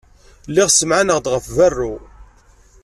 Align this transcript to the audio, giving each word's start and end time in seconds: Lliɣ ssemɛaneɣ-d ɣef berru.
Lliɣ 0.49 0.67
ssemɛaneɣ-d 0.71 1.25
ɣef 1.33 1.45
berru. 1.55 1.93